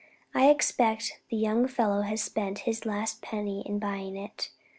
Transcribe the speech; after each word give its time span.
I 0.33 0.49
expect 0.49 1.21
the 1.29 1.37
young 1.37 1.67
fellow 1.67 2.01
has 2.01 2.23
spent 2.23 2.57
his 2.65 2.87
last 2.87 3.21
penny 3.21 3.61
in 3.67 3.77
buying 3.77 4.15
it. 4.15 4.49